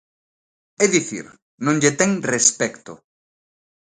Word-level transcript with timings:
É 0.83 0.85
dicir, 0.95 1.25
non 1.65 1.75
lle 1.81 1.91
ten 1.99 2.11
respecto. 2.33 2.93